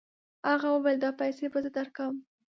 هغه 0.51 0.67
وویل 0.71 0.97
دا 1.03 1.11
پیسې 1.19 1.45
به 1.51 1.59
زه 1.63 1.69
درکوم. 1.77 2.15